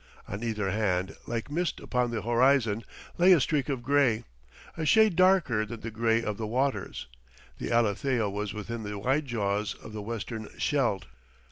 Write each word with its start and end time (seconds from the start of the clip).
On 0.27 0.41
either 0.43 0.71
hand, 0.71 1.15
like 1.27 1.51
mist 1.51 1.79
upon 1.79 2.09
the 2.09 2.23
horizon, 2.23 2.83
lay 3.19 3.33
a 3.33 3.39
streak 3.39 3.69
of 3.69 3.83
gray, 3.83 4.23
a 4.75 4.83
shade 4.83 5.15
darker 5.15 5.63
than 5.63 5.81
the 5.81 5.91
gray 5.91 6.23
of 6.23 6.37
the 6.37 6.47
waters. 6.47 7.05
The 7.59 7.71
Alethea 7.71 8.27
was 8.27 8.51
within 8.51 8.81
the 8.81 8.97
wide 8.97 9.27
jaws 9.27 9.75
of 9.75 9.93
the 9.93 10.01
Western 10.01 10.49
Scheldt. 10.57 11.05